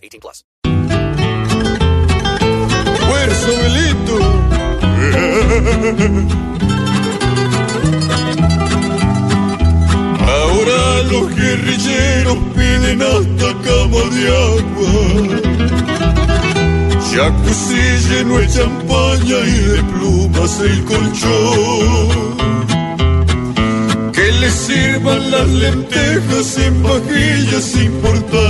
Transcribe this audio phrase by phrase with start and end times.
[0.00, 0.44] 18.
[3.06, 4.16] Fuerza, Belito.
[10.26, 14.94] Ahora los guerrilleros piden hasta cama de agua.
[17.12, 22.08] Jacuzzi lleno de champaña y de plumas el colchón.
[24.12, 28.49] Que les sirvan las lentejas en vajillas importadas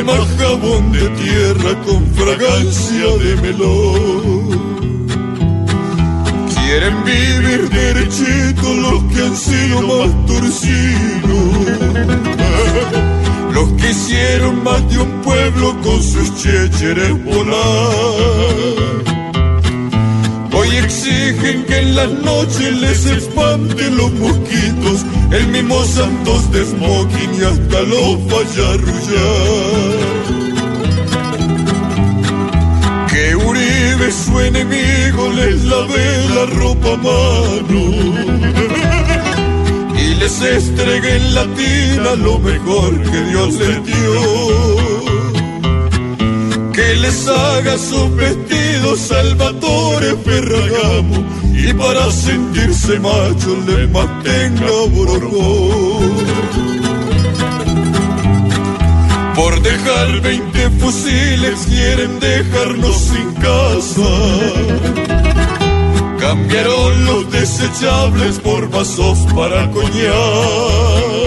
[0.00, 4.50] además jabón de tierra con fragancia de melón.
[6.54, 11.50] Quieren vivir derechito los que han sido más torcidos.
[13.52, 18.59] Los que hicieron más de un pueblo con sus chécheres volar.
[21.90, 28.26] En las noches les espanten los mosquitos, el mismo Santos de smoking y hasta los
[28.26, 28.78] vaya a.
[33.10, 37.82] Que Uribe su enemigo les lave la ropa a mano
[39.98, 44.20] y les estregue en la tina lo mejor que Dios les dio.
[46.72, 48.10] Que les haga sus
[48.80, 56.14] vestidos Salvatore Ferragamo y para sentirse macho les mantenga borojón.
[59.34, 64.10] Por dejar 20 fusiles quieren dejarnos sin casa.
[66.18, 71.20] Cambiaron los desechables por vasos para coñac.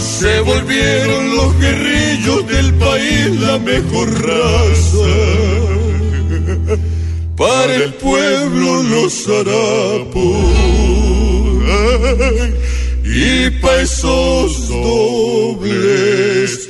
[0.00, 5.31] Se volvieron los guerrillos del país la mejor raza.
[7.42, 10.46] Para el pueblo los harapos.
[13.04, 16.68] Y pa' esos dobles.